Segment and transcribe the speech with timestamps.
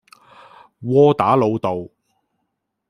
[0.81, 1.87] 窩打老道